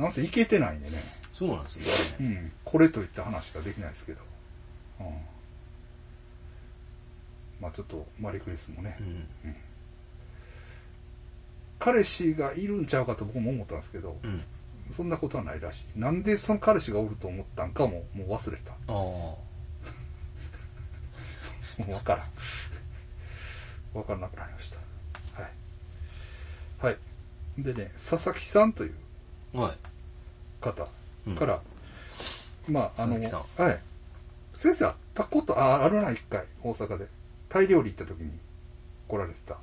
[0.00, 0.02] ん。
[0.02, 1.02] なんせいけてないんでね。
[1.34, 1.82] そうなんですよ
[2.20, 2.28] うね。
[2.28, 2.52] ん。
[2.64, 4.22] これといった話ができないですけど。
[5.00, 5.06] うん。
[7.62, 9.24] まあちょっと、マリクリスもね、うん。
[11.78, 14.42] 彼氏がいるんちゃうかと僕も思ったんですけど、うん。
[14.90, 15.98] そんなことはないらしい。
[15.98, 18.72] なんでその彼氏がおると思ったんかも、もう忘れた。
[18.72, 18.90] ああ。
[18.92, 19.36] も
[21.88, 22.26] うわからん。
[23.96, 24.78] わからなくなりました。
[25.40, 25.52] はい。
[26.84, 26.98] はい。
[27.58, 28.94] でね、佐々木さんという
[29.60, 29.78] はい。
[30.60, 30.88] 方
[31.28, 31.60] うんから、
[32.68, 33.80] まあ、あの、はい。
[34.54, 37.06] 先生会ったこと、あ、あるな、一回、大阪で。
[37.52, 38.30] タイ料理行った時に
[39.06, 39.58] 来られてた。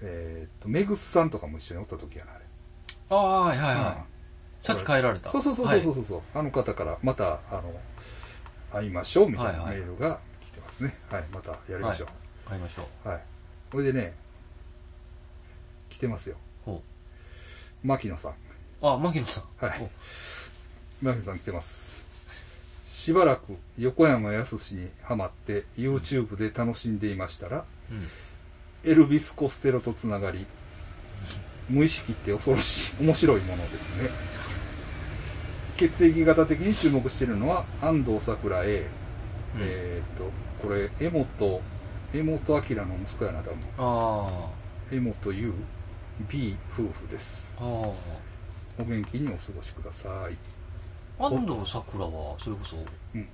[0.00, 2.44] えーっと、メグスさんとかも一緒におった時やな、あれ。
[3.10, 3.96] ああ、はいはいうんはい。
[4.60, 5.30] さっき帰られた。
[5.30, 7.72] そうそうそうそうそうそう、あの方からまたあの
[8.72, 12.14] 会いましょうみたいなはいはいメールが来てますねはい、またやりましょはい。
[12.54, 13.08] 会いましょう。
[13.08, 13.20] うはい、
[13.70, 14.14] これでね
[15.90, 16.82] 来てますよほ
[17.84, 18.34] 牧野さんう。
[18.82, 19.64] あ、牧野さん。
[19.64, 19.80] はい
[21.02, 21.87] お牧野さん来てます
[22.98, 28.90] しばらく横山やすしにハマって YouTube で楽しんでいましたらうん。
[28.90, 30.46] エルビス・コステロとつながり
[31.68, 34.10] 無意識って恐ろしい面白いものですね。
[35.76, 38.86] 血液型的に注目しているのは安藤サクラ A、うん。
[39.60, 40.30] えーっと
[40.60, 41.62] これ江本
[42.12, 43.58] 江本明の息子やな多分。
[43.78, 44.50] あ
[44.90, 45.54] 江本優
[46.28, 47.54] B 夫婦です。
[47.60, 47.94] お
[48.84, 50.32] 元気にお過ごしください。
[50.34, 50.57] あ。
[51.18, 53.28] 安藤サクラは、それこそ、うん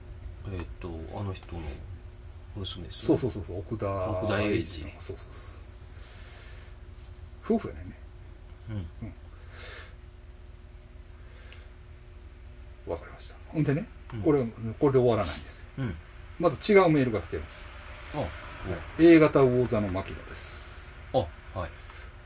[0.47, 1.63] えーっと、あの人の
[2.57, 5.25] 娘ですそうそうそうそう奥田奥田英二のそうそうそ
[7.53, 7.97] う夫婦やねんね
[8.71, 8.73] う
[9.07, 9.13] ん。
[13.55, 14.45] ほんでねうん、これ、
[14.79, 15.67] これで終わらないんですよ。
[15.79, 15.97] うん。
[16.39, 17.69] また違うメールが来てます。
[18.15, 18.25] あ、
[18.99, 20.95] A 型魚座の牧野です。
[21.13, 21.71] お、あ、はい。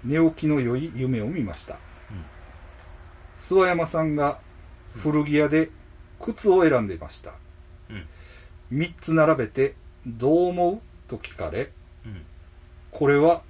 [0.04, 1.74] 寝起きの良い夢を見ました。
[2.10, 2.24] うん。
[3.36, 4.38] 諏訪山さんが
[4.96, 5.70] 古着屋で
[6.20, 7.32] 靴を選んでいました。
[7.90, 8.78] うん。
[8.78, 9.74] 3つ並べて、
[10.06, 10.80] どう思う？
[11.08, 11.72] と聞かれ、
[12.04, 12.22] うん。
[12.90, 13.42] これは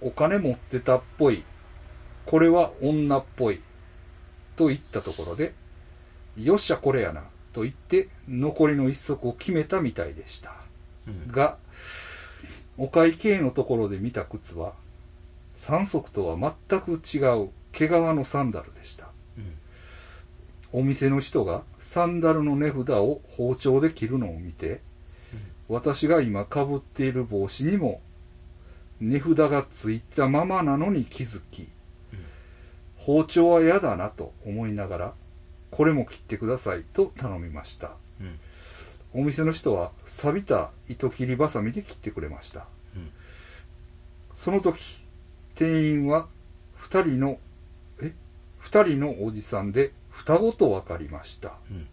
[0.00, 1.44] お金持ってたっぽい。
[2.24, 3.60] これは女っぽい。
[4.56, 5.54] と言ったところで、
[6.36, 7.24] よっしゃこれやな。
[7.52, 10.54] と言って、残りの一足を決めたみたいでした。
[11.06, 11.32] うん。
[11.32, 11.58] が、
[12.76, 14.74] お会計のところで見た靴は、
[15.56, 16.36] 3足とは
[16.68, 19.07] 全く違う毛皮のサンダルでした。
[20.72, 20.80] うん。
[20.80, 24.80] お店の人がサンダルの値札を包丁で切るのを見て、
[25.68, 28.00] 私が今被っている帽子にも
[29.00, 31.68] 値札がついたままなのに気づき、
[32.96, 35.14] 包丁は嫌だなと思いながら、
[35.70, 37.92] これも切ってくださいと頼みました。
[38.20, 38.38] うん。
[39.14, 42.66] お店の人は錆びた糸切りばさみで切ってくれました。
[42.96, 43.10] うん。
[44.32, 45.02] その時、
[45.54, 46.26] 店員は
[46.76, 47.38] 二人の、
[48.02, 48.12] え？
[48.58, 51.52] 二人のおじさんで双子と分かりました。
[51.70, 51.86] うん。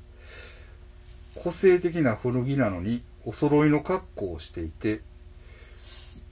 [1.36, 5.02] 個性的な古着なのにお揃いの格好をしていて、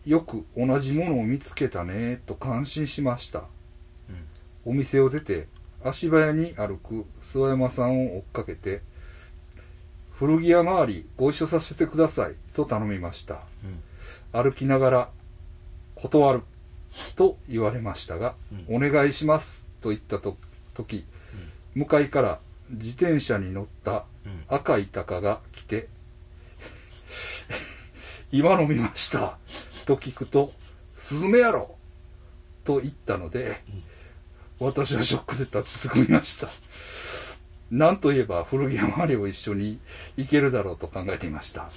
[0.03, 3.39] よく同じものを見つけたねと感心しました。
[3.39, 3.45] うん。
[4.71, 5.47] お店を出て
[5.84, 8.82] 足早に歩く諏訪山さんを追っかけて、
[10.13, 13.36] 古着屋周りご一緒させてくださいと頼みました。
[14.34, 14.43] うん。
[14.43, 15.10] 歩きながら
[15.93, 16.41] 断る
[17.15, 18.34] と言われましたが、
[18.69, 20.38] うお願いしますと言ったと
[20.73, 21.06] 時、
[21.75, 24.43] 向かいから自転車に乗ったうん。
[24.47, 25.88] 赤い鷹が来て、
[28.31, 29.38] 今飲みました
[29.86, 30.53] と聞くと、
[30.95, 31.75] スズメやろ
[32.63, 33.62] と言ったので、
[34.59, 36.47] 私はショックで立ちすくみました。
[37.69, 39.79] なんといえば古着屋周りを一緒に
[40.15, 41.69] 行けるだろうと考えていました。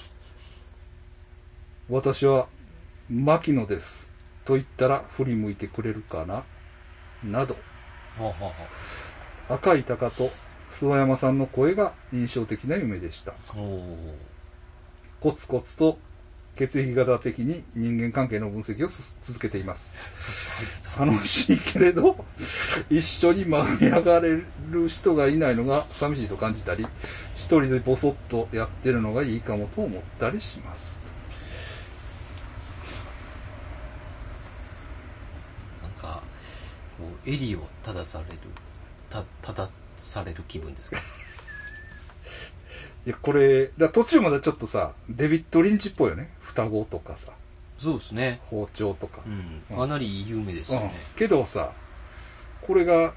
[1.88, 2.46] 私は、
[3.09, 4.09] 牧野です。
[4.44, 6.44] と言ったら振り向いてくれるかな
[7.24, 7.61] など、は
[8.20, 8.50] あ、はあは
[9.48, 10.30] 赤い鷹と
[10.70, 13.32] 諏訪山さんの声が印象的な夢でした。
[15.20, 15.98] コツコツと
[16.56, 19.94] 血液型的に人間関係の分析をす続けています。
[20.98, 22.24] 楽しいけれど、
[22.88, 26.87] 一緒に舞い上がれる人がいないのが寂しいと感じたり、
[27.35, 30.98] 一人でボソッとやってるのがいいかもと思ったりします。
[35.82, 36.22] なんか、
[36.98, 38.38] こう、襟を正される、
[39.42, 40.98] た、正される気分ですか？
[43.07, 46.31] いや、これ、だ途中までちょっとさ、デビッド・リンチっぽいよね。
[46.40, 47.33] 双子とかさ、
[47.79, 48.40] そうですね。
[48.46, 49.22] 包丁とか。
[49.26, 49.29] う
[49.74, 49.76] ん。
[49.76, 50.87] かなりいい夢ですよね。
[51.12, 51.72] うんけどさ、
[52.62, 53.12] これが、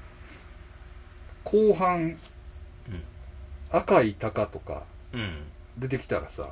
[1.44, 2.18] 後半、うん。
[3.72, 5.42] 赤い鷹とかうん。
[5.78, 6.50] 出てきたらさ、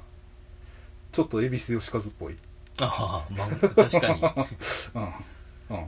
[1.13, 2.37] ちょっと恵比寿吉和っぽい。
[2.81, 4.23] ああ、まあ、確かに。
[5.71, 5.77] うん。
[5.77, 5.87] うん。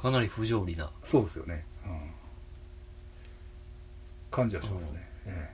[0.00, 0.90] かなり不条理な。
[1.04, 1.64] そうですよね。
[1.86, 2.10] うん。
[4.32, 5.08] 感じはしますね。
[5.26, 5.50] え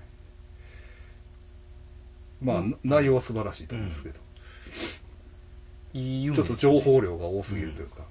[2.43, 2.45] え。
[2.45, 2.79] まあ、うん。
[2.85, 4.21] 内容は素晴らしいと思うんですけど、
[5.93, 8.07] いい夢ちょっと情報量が多すぎるというか、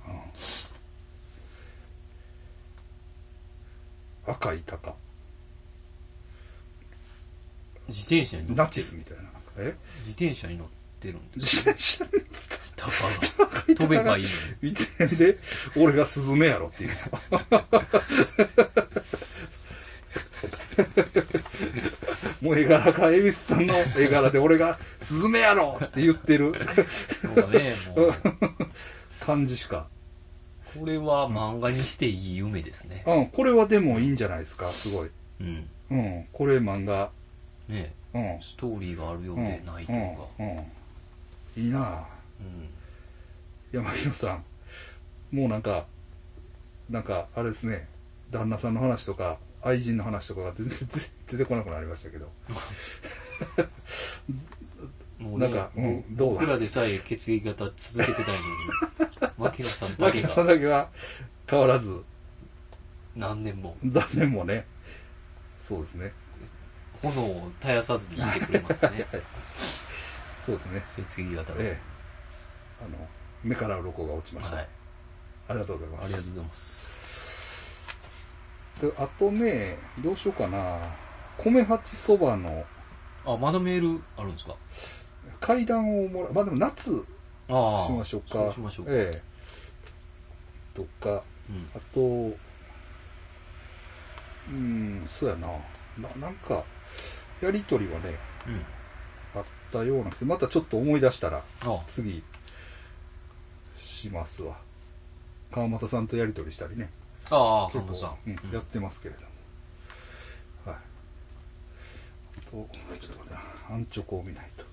[4.28, 4.34] うん。
[4.34, 4.94] 赤い鷹、
[7.88, 9.24] 自転車に乗ってナチスみたいな。
[9.60, 9.76] え？
[10.06, 10.68] 自転車に乗っ
[11.00, 11.70] てるんです。
[11.70, 12.12] 自転車に
[12.76, 13.48] 鷹が。
[13.76, 14.26] 飛べばいい
[14.62, 14.74] のに。
[15.18, 15.38] で、
[15.76, 16.92] 俺がスズメやろっていう。
[22.42, 26.54] もう絵柄が、恵比寿さんの絵柄で俺がスズメやろって言ってるも
[27.48, 28.14] うね、もう、
[29.26, 29.88] 感じしか。
[30.80, 33.04] これは漫画にしていい夢ですね。
[33.08, 35.10] うん、これはでもいいんじゃないですか、すごい。
[35.42, 35.70] うん。
[35.90, 37.10] うん、これ漫画。
[37.68, 38.40] ねうん。
[38.42, 40.24] ストーリーがあるよううん、でないというか。
[40.40, 41.64] うん、うん。
[41.64, 42.04] いいなぁ。
[42.42, 42.70] うん。
[43.72, 44.44] 山広さん。
[45.36, 45.86] もうなんか、
[46.90, 47.88] なんか、あれですね、
[48.32, 50.80] 旦那さんの話とか、愛人の話とかが全然
[51.32, 52.32] 出てこなくなりましたけど。
[55.20, 56.42] もうね、なんかうんどうだ？
[56.42, 58.44] 僕らでさえ血液型続けてたのに、
[59.38, 60.90] 牧野さんだけ牧野さんがだけは
[61.50, 62.04] 変わらず、
[63.16, 64.66] 何年も残念もね、
[65.58, 66.14] そうですね。
[67.02, 69.08] 炎を絶やさずにいてくれますね。
[70.40, 70.84] そうですね。
[70.98, 71.62] 血液型の。
[71.62, 71.80] ええ。
[72.86, 73.08] あの、
[73.44, 74.58] 目から鱗が落ちました。
[74.58, 74.68] はい。
[75.50, 76.06] ありがとうございます。
[76.06, 76.97] ありがとうございます。
[78.82, 80.80] であとね、どうしようかな。
[81.38, 82.66] 米八そばの
[83.26, 84.56] あ、まだメールあるんですか？
[85.40, 86.34] 階段をもらう。
[86.34, 87.06] まあでも夏
[87.50, 87.88] ああ。
[87.88, 88.28] しましょうか。
[88.30, 88.92] そうしましょうか。
[88.94, 89.22] ええ。
[90.74, 91.70] とか、うん。
[91.76, 92.38] あと、
[94.50, 95.48] うん、そうやな。
[95.98, 96.64] ななんか、
[97.42, 98.16] やりとりはね、
[98.48, 99.40] うん。
[99.40, 102.24] あったような気またちょっと思い出したら、あ次、
[103.76, 104.56] しますわ。
[105.52, 106.90] 川又さんとやりとりしたりね。
[107.30, 108.18] ああ、結構。
[108.26, 109.28] うんやってますけれども。
[110.72, 110.82] はい。
[112.38, 113.40] あと、ちょっと待ってな。
[113.76, 114.64] アンチョコを見ないと。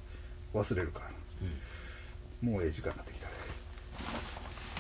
[0.59, 1.07] 忘れるから。
[1.43, 3.33] うんもうええ時間になってきたね。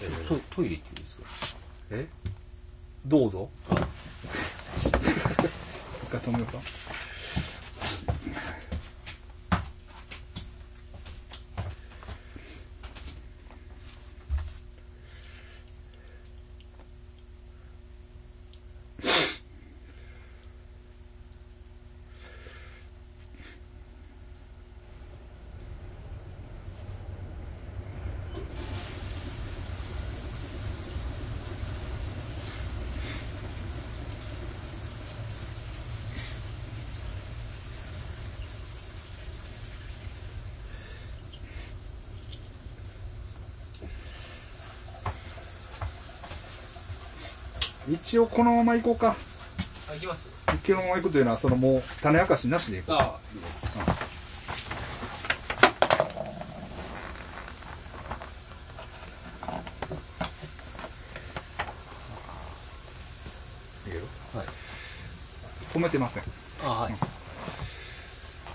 [0.02, 1.24] えートトイレ行っていいですか？
[1.92, 2.06] え？
[3.06, 3.48] どうぞ。
[3.70, 3.74] あ
[4.76, 4.90] 一
[6.10, 6.58] 回止めようか。
[48.14, 49.16] 一応このまま行こうか。
[49.90, 50.28] あ、行きます？
[50.62, 52.96] 一のまま行くというのは、そのもう種明かしなしで行こう。
[52.96, 53.74] ああ、いいです。
[65.74, 66.22] 止めてません。
[66.64, 66.92] あはい。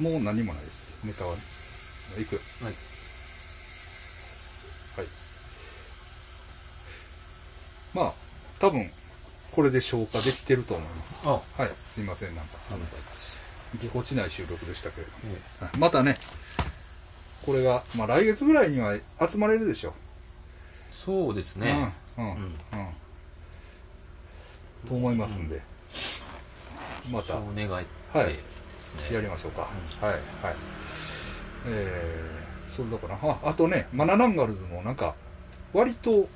[0.01, 0.95] もう何もないです。
[1.03, 1.35] ネタは。
[2.17, 2.35] 行く。
[2.63, 2.73] はい。
[4.95, 5.07] はい。
[7.93, 8.13] まあ、
[8.61, 8.89] 多分、
[9.51, 11.27] これで消化できてると思います。
[11.27, 11.31] あ
[11.61, 11.71] はい。
[11.85, 12.57] すいません、なんか。
[13.81, 15.35] ぎこちない収録でしたけれども。
[15.61, 16.15] えはいまたね、
[17.45, 18.95] これが、まあ来月ぐらいには
[19.29, 19.93] 集まれるでしょ
[20.91, 21.59] そうですう。
[21.59, 21.93] ね。
[22.17, 22.25] うん。
[22.25, 22.31] うん。
[22.31, 22.49] うんうん。
[24.87, 25.61] と思いますんで、
[27.11, 28.39] またそう願いはいてで
[28.77, 29.13] すね。
[29.13, 29.69] やりましょうか。
[30.01, 30.13] うはい。
[30.13, 30.23] はい。
[31.67, 35.15] えー、それだから、ああとね、マナナンガルズもなんか、
[35.73, 36.27] 割と、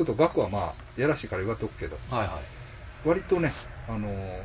[0.00, 2.40] ちょっと額はまあ、やらしいから言われておくけど、はいは
[3.04, 3.08] い。
[3.08, 3.52] 割とね、
[3.86, 4.42] あのー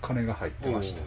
[0.00, 1.00] 金が入ってました。
[1.00, 1.04] 素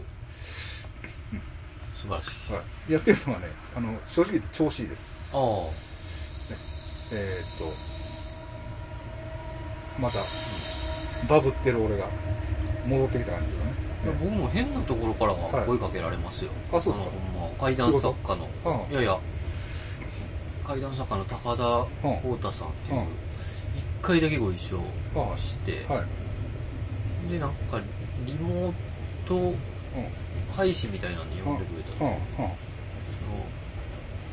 [2.03, 2.53] 晴らしい。
[2.53, 5.29] はい、やってるのはね、あの、正直言って調子いいです。
[5.33, 5.41] ああ。
[7.13, 7.73] えーっと、
[9.97, 10.19] また、
[11.29, 12.09] バブってる俺が
[12.85, 13.71] 戻ってきた感じですよね。
[14.03, 16.51] いや僕も変なところからははい声かけられますよ。
[16.73, 18.87] あそうですかま怪談作家の。
[18.91, 19.17] いやいや、
[20.67, 21.85] 怪談作家の高田
[22.19, 23.09] 光太さんっていううん、一
[24.01, 24.77] 回だけご一緒
[25.19, 26.03] はいして、は
[27.27, 27.31] い。
[27.31, 27.79] で、なんか、
[28.25, 28.73] リモー
[29.27, 29.55] トうん。
[30.55, 32.11] 配信みたいなんで呼んでくれたうん。
[32.11, 32.17] の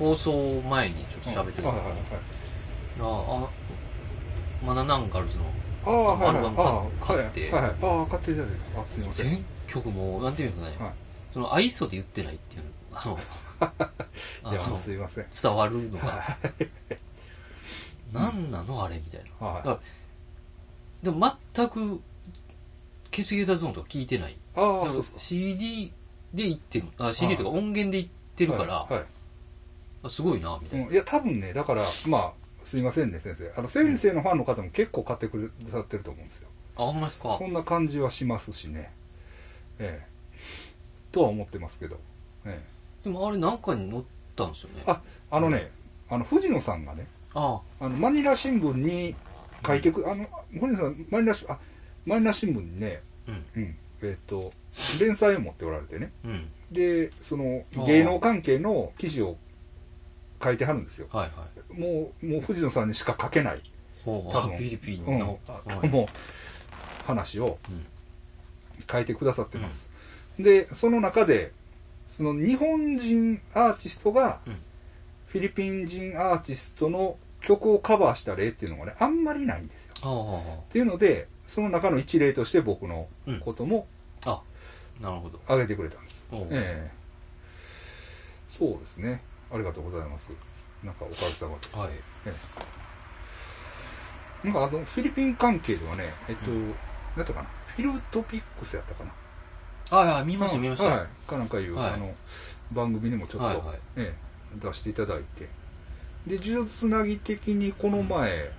[0.00, 0.08] うん。
[0.08, 3.40] 放送前にちょっと喋ってたはいのはいはい。
[3.40, 3.48] あ、あ、
[4.66, 5.44] マナナンガルズの
[5.84, 6.28] ああ、はいはい。
[6.28, 7.50] アルバム買って。
[7.52, 8.80] ああ、買っていただいた。
[8.80, 9.30] あ、すいません。
[9.30, 10.94] 全曲も、なんていうんですかね、はい。
[11.32, 12.68] その愛想で言ってないっていうの、
[13.00, 13.18] あの、
[14.44, 15.26] あいや、のすいません。
[15.42, 16.36] 伝わるのが、
[18.12, 18.84] 何なの？
[18.84, 19.46] あれみたいな。
[19.46, 19.80] は
[21.02, 21.04] い。
[21.04, 22.00] でも全く、
[23.10, 24.36] 血液型ゾーンとか聞いてない。
[24.54, 25.04] ああ、そう。
[25.16, 25.92] CD
[26.34, 26.86] で言ってる。
[26.98, 28.94] あ、CD とか音源で言ってるから、はい。
[28.94, 29.04] はい
[30.04, 30.86] あすごいな、みたいな。
[30.88, 32.32] うんいや、多分ね、だから、まあ、
[32.64, 33.52] すいませんね、先生。
[33.56, 36.48] あの、先生のファンの方も結構買ってくださってると思うんですよ。
[36.76, 37.36] あ、ほんまですか？
[37.38, 38.90] そんな感じはしますしね。
[39.78, 40.06] ええ。
[41.12, 42.00] とは思ってますけど。
[42.44, 42.71] ええ。
[43.04, 44.02] でもあれなんかに載っ
[44.36, 44.82] たんですよね。
[44.86, 45.70] あ、あのね、
[46.08, 49.14] あの、藤野さんがね、ああの、マニラ新聞に
[49.66, 51.58] 書いてく、あの、藤野さん、マニラし、あ、
[52.06, 53.44] マニラ新聞にね、うん。
[53.56, 54.52] うん、えっ、と、
[55.00, 56.12] 連載を持っておられてね。
[56.24, 56.48] うん。
[56.70, 59.36] で、その芸能関係の記事を
[60.42, 61.08] 書いてはるんですよ。
[61.12, 61.80] はいはい。
[61.80, 63.62] もう、もう藤野さんにしか書けない、
[64.04, 65.38] 多分フィリピンうん、の。
[65.48, 66.06] あはいもう、
[67.06, 67.86] 話をうん
[68.90, 69.90] 書いてくださってます。
[70.38, 71.52] で、その中で、
[72.16, 74.56] その日本人アーティストがうん、
[75.26, 80.42] フィリピン人アーティストの曲をカバーした例っていうのがね、あんまりないんですよ。
[80.68, 83.08] っていうので、その中の一例として僕の
[83.40, 83.86] ことも
[84.24, 84.40] あ
[85.00, 85.40] なるほど。
[85.44, 86.26] 挙げてくれたんです。
[86.32, 87.02] ええ
[88.50, 89.22] そうですね。
[89.50, 90.30] ありがとうございます。
[90.84, 91.76] なんかおかげさまで。
[91.76, 91.90] はい。
[92.26, 92.32] え
[94.44, 96.66] えなんかあの、フィリピン関係ではね、えっと、うなん
[97.18, 97.48] やったかな。
[97.76, 99.12] フィルトピックスやったかな。
[99.92, 100.88] あ、いや、見ました見ました。
[100.88, 101.28] はい。
[101.28, 102.12] かなんかいう、はいあの、
[102.72, 105.48] 番組にもちょっと、はいはいええ出していただいて。
[106.26, 108.50] で、呪術つなぎ的にこの前、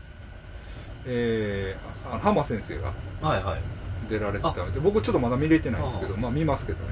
[1.06, 3.62] えー、あの浜先生がはいはい。
[4.10, 6.86] 出られてたので、僕ちょっとまだ見れてないんですけど、あまあ見ますけどね。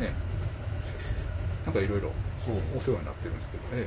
[0.00, 2.10] ええなんかいろいろ
[2.44, 2.54] そう。
[2.76, 3.86] お世話になってるんですけど、え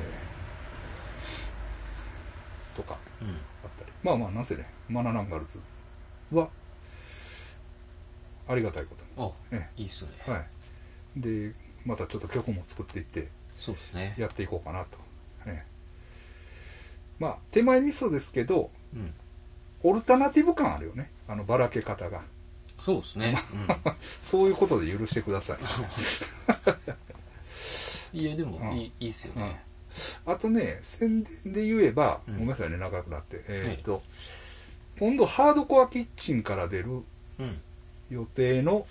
[2.76, 3.28] とかうん。
[3.28, 3.36] あっ
[3.76, 3.92] たり。
[4.02, 5.58] まあまあ、なぜね、マナナンガルズ
[6.36, 6.48] は、
[8.48, 10.14] ありがたいことあ、えいいっすよね。
[10.26, 10.32] に。
[10.32, 10.46] はい。
[11.16, 14.14] で、またちょっと曲も作っていって、そうですね。
[14.18, 14.98] やっていこうかなと。
[15.46, 15.74] ええ
[17.18, 19.14] まあ、手前味噌ですけど、うん。
[19.82, 21.10] オルタナティブ感あるよね。
[21.28, 22.22] あの、ばらけ方が。
[22.78, 23.36] そうですね。
[24.22, 25.58] そういうことで許してください。
[28.12, 28.18] うん。
[28.20, 29.62] いや、でもうんいい、いいっすよね。
[30.26, 33.44] あとね、宣伝で言えば、うんごめんなさいね、長くなって。
[33.48, 34.02] えっ、と、
[34.98, 37.02] 今度ハードコアキッチンから出る
[37.38, 37.60] うん。
[38.10, 38.86] 予定の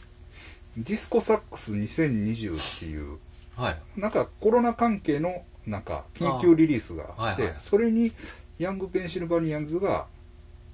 [0.78, 3.18] ディスコサックス2020っていう、
[3.56, 3.78] はい。
[3.96, 8.12] なんかコロナ関係のなんか緊急リリースがあって、あはいはいそれに
[8.60, 10.08] ヤングペンシルバニアンズが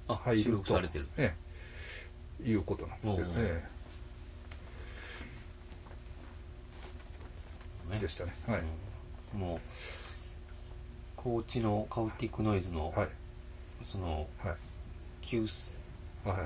[0.08, 1.06] 入ると、録されてる。
[1.16, 1.34] え
[2.44, 3.64] え、いうことなんですけどね。
[7.90, 8.32] ねでしたね。
[8.46, 8.60] はい。
[8.60, 8.66] うん
[9.32, 9.60] もう、
[11.16, 13.08] 高知のカウティックノイズの、はい。
[13.82, 14.54] その、はい。
[15.22, 15.46] 救。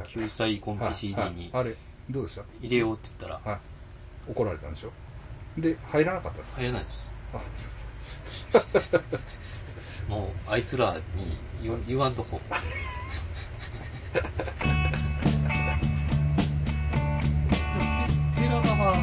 [0.06, 1.76] 救済コンはいピ CD にはいあれ、
[2.10, 2.42] どうでした？
[2.60, 3.60] 入れようって言ったら、はい。
[4.30, 4.92] 怒られたんでしょ？
[5.60, 6.58] で、入らなかったんですか？
[6.60, 7.10] 入れないです。
[7.32, 7.40] あ
[10.10, 12.40] もう、あいつらに言言わんとこ。
[18.36, 18.96] ヘラガは、は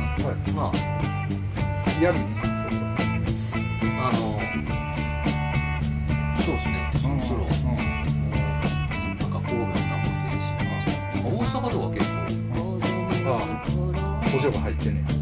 [0.47, 0.52] い。
[0.52, 2.51] まあ、やるんですか？
[14.42, 15.20] あ、補助が入ってね。